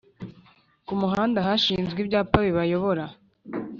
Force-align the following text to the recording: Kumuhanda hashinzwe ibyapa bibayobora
Kumuhanda 0.87 1.39
hashinzwe 1.47 1.97
ibyapa 2.03 2.37
bibayobora 2.47 3.05